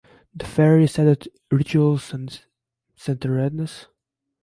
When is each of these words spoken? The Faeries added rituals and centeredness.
The 0.33 0.45
Faeries 0.45 0.97
added 0.97 1.29
rituals 1.51 2.11
and 2.11 2.43
centeredness. 2.95 3.85